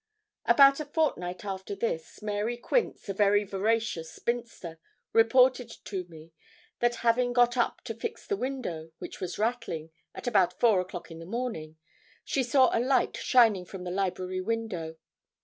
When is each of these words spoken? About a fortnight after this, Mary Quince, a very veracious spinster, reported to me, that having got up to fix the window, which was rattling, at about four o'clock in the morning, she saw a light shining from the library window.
About 0.47 0.79
a 0.79 0.85
fortnight 0.85 1.45
after 1.45 1.75
this, 1.75 2.23
Mary 2.23 2.57
Quince, 2.57 3.07
a 3.07 3.13
very 3.13 3.43
veracious 3.43 4.09
spinster, 4.11 4.79
reported 5.13 5.69
to 5.83 6.05
me, 6.05 6.33
that 6.79 6.95
having 7.05 7.33
got 7.33 7.55
up 7.55 7.81
to 7.81 7.93
fix 7.93 8.25
the 8.25 8.35
window, 8.35 8.93
which 8.97 9.19
was 9.21 9.37
rattling, 9.37 9.91
at 10.15 10.25
about 10.25 10.59
four 10.59 10.79
o'clock 10.81 11.11
in 11.11 11.19
the 11.19 11.25
morning, 11.27 11.77
she 12.25 12.41
saw 12.41 12.75
a 12.75 12.81
light 12.81 13.15
shining 13.15 13.63
from 13.63 13.83
the 13.83 13.91
library 13.91 14.41
window. 14.41 14.95